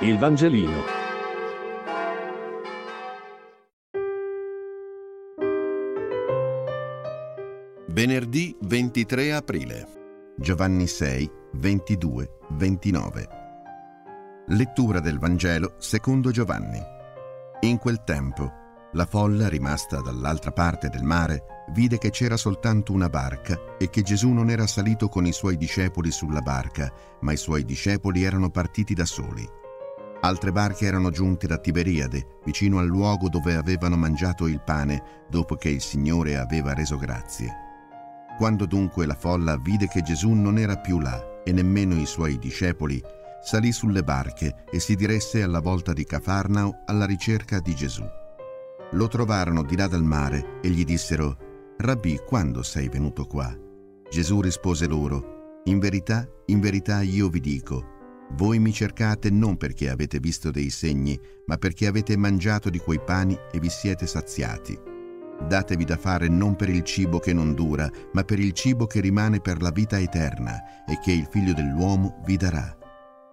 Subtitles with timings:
[0.00, 0.82] Il Vangelino.
[7.86, 9.88] Venerdì 23 aprile.
[10.36, 13.28] Giovanni 6, 22, 29.
[14.48, 16.78] Lettura del Vangelo secondo Giovanni.
[17.60, 18.52] In quel tempo,
[18.92, 24.02] la folla rimasta dall'altra parte del mare vide che c'era soltanto una barca e che
[24.02, 28.50] Gesù non era salito con i suoi discepoli sulla barca, ma i suoi discepoli erano
[28.50, 29.64] partiti da soli.
[30.20, 35.56] Altre barche erano giunte da Tiberiade, vicino al luogo dove avevano mangiato il pane dopo
[35.56, 37.64] che il Signore aveva reso grazie.
[38.36, 42.38] Quando dunque la folla vide che Gesù non era più là e nemmeno i suoi
[42.38, 43.00] discepoli,
[43.42, 48.04] salì sulle barche e si diresse alla volta di Cafarnao alla ricerca di Gesù.
[48.92, 51.36] Lo trovarono di là dal mare e gli dissero,
[51.78, 53.54] Rabbi, quando sei venuto qua?
[54.10, 57.95] Gesù rispose loro, In verità, in verità io vi dico,
[58.30, 63.00] voi mi cercate non perché avete visto dei segni, ma perché avete mangiato di quei
[63.00, 64.78] pani e vi siete saziati.
[65.46, 69.00] Datevi da fare non per il cibo che non dura, ma per il cibo che
[69.00, 72.76] rimane per la vita eterna e che il Figlio dell'uomo vi darà.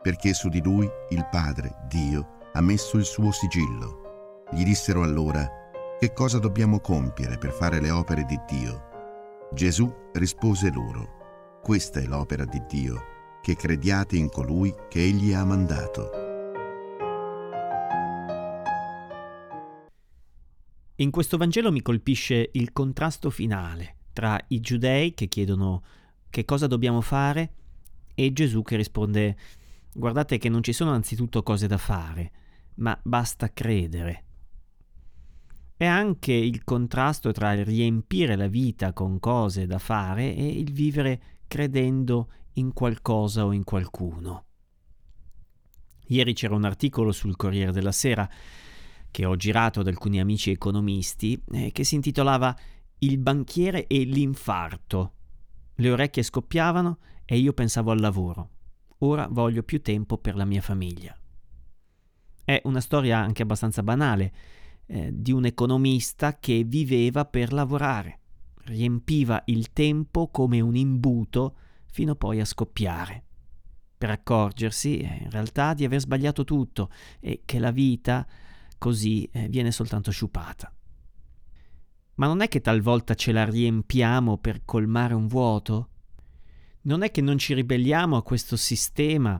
[0.01, 4.43] Perché su di lui il Padre, Dio, ha messo il suo sigillo.
[4.51, 5.49] Gli dissero allora,
[5.97, 8.91] che cosa dobbiamo compiere per fare le opere di Dio?
[9.53, 13.11] Gesù rispose loro, questa è l'opera di Dio
[13.43, 16.09] che crediate in colui che egli ha mandato.
[20.95, 25.83] In questo Vangelo mi colpisce il contrasto finale tra i giudei che chiedono
[26.29, 27.51] che cosa dobbiamo fare
[28.15, 29.35] e Gesù che risponde
[29.93, 32.31] guardate che non ci sono anzitutto cose da fare,
[32.75, 34.23] ma basta credere.
[35.75, 40.71] È anche il contrasto tra il riempire la vita con cose da fare e il
[40.71, 44.45] vivere credendo in qualcosa o in qualcuno.
[46.07, 48.29] Ieri c'era un articolo sul Corriere della Sera
[49.09, 52.57] che ho girato ad alcuni amici economisti eh, che si intitolava
[52.99, 55.13] Il banchiere e l'infarto.
[55.75, 58.49] Le orecchie scoppiavano e io pensavo al lavoro.
[58.99, 61.17] Ora voglio più tempo per la mia famiglia.
[62.43, 64.33] È una storia anche abbastanza banale
[64.85, 68.19] eh, di un economista che viveva per lavorare,
[68.65, 71.55] riempiva il tempo come un imbuto
[71.93, 73.23] fino poi a scoppiare,
[73.95, 76.89] per accorgersi eh, in realtà di aver sbagliato tutto
[77.19, 78.25] e che la vita
[78.79, 80.73] così eh, viene soltanto sciupata.
[82.15, 85.89] Ma non è che talvolta ce la riempiamo per colmare un vuoto?
[86.81, 89.39] Non è che non ci ribelliamo a questo sistema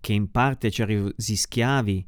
[0.00, 2.04] che in parte ci ha resi schiavi,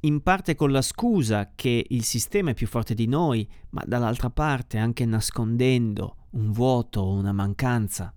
[0.00, 4.30] in parte con la scusa che il sistema è più forte di noi, ma dall'altra
[4.30, 8.12] parte anche nascondendo un vuoto una mancanza?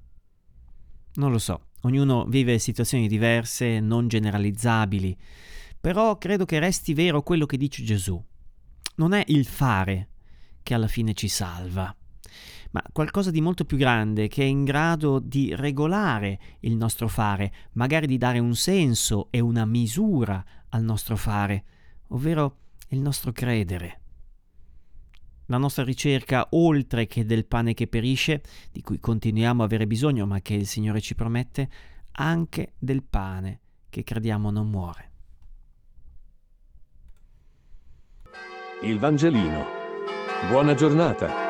[1.14, 5.18] Non lo so, ognuno vive situazioni diverse, non generalizzabili,
[5.80, 8.22] però credo che resti vero quello che dice Gesù.
[8.96, 10.10] Non è il fare
[10.64, 11.96] che alla fine ci salva,
[12.72, 17.54] ma qualcosa di molto più grande che è in grado di regolare il nostro fare,
[17.74, 21.64] magari di dare un senso e una misura al nostro fare,
[22.10, 22.58] ovvero
[22.90, 24.00] il nostro credere
[25.51, 28.41] la nostra ricerca, oltre che del pane che perisce,
[28.72, 31.69] di cui continuiamo a avere bisogno, ma che il Signore ci promette,
[32.13, 35.09] anche del pane che crediamo non muore.
[38.84, 39.66] Il Vangelino.
[40.50, 41.41] Buona giornata.